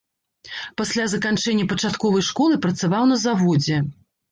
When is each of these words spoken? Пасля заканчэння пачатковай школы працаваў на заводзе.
Пасля 0.81 1.05
заканчэння 1.13 1.67
пачатковай 1.75 2.27
школы 2.31 2.59
працаваў 2.65 3.03
на 3.15 3.21
заводзе. 3.29 3.77